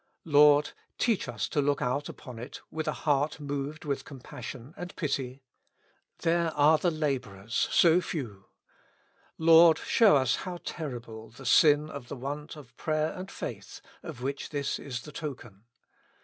[0.25, 4.95] Lord, teach us to look out upon it with a heart moved with compassion and
[4.95, 5.43] pity.
[6.23, 8.45] There are the laborers, so few.
[9.37, 14.23] Lord, show us how terrible the sin of the want of prayer and faith, of
[14.23, 15.65] which this is the token.